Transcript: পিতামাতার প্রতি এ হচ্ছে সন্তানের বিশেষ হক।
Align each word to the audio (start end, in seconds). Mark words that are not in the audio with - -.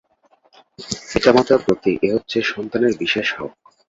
পিতামাতার 1.09 1.59
প্রতি 1.65 1.91
এ 2.03 2.09
হচ্ছে 2.15 2.37
সন্তানের 2.51 2.93
বিশেষ 2.99 3.27
হক। 3.37 3.51